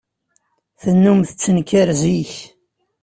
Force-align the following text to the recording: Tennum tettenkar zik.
Tennum 0.81 1.19
tettenkar 1.27 1.89
zik. 2.01 2.33